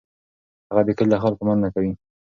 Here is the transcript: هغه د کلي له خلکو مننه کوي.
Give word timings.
هغه 0.69 0.81
د 0.87 0.89
کلي 0.97 1.09
له 1.11 1.17
خلکو 1.23 1.41
مننه 1.47 1.69
کوي. 1.75 1.91